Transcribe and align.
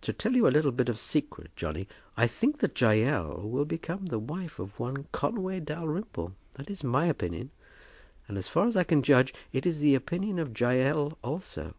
To 0.00 0.14
tell 0.14 0.32
you 0.34 0.46
a 0.46 0.48
little 0.48 0.72
bit 0.72 0.88
of 0.88 0.98
secret, 0.98 1.50
Johnny, 1.54 1.88
I 2.16 2.26
think 2.26 2.60
that 2.60 2.80
Jael 2.80 3.42
will 3.50 3.66
become 3.66 4.06
the 4.06 4.18
wife 4.18 4.58
of 4.58 4.80
one 4.80 5.04
Conway 5.12 5.60
Dalrymple. 5.60 6.34
That 6.54 6.70
is 6.70 6.82
my 6.82 7.04
opinion; 7.04 7.50
and 8.28 8.38
as 8.38 8.48
far 8.48 8.66
as 8.66 8.76
I 8.78 8.84
can 8.84 9.02
judge, 9.02 9.34
it 9.52 9.66
is 9.66 9.80
the 9.80 9.94
opinion 9.94 10.38
of 10.38 10.58
Jael 10.58 11.18
also." 11.22 11.74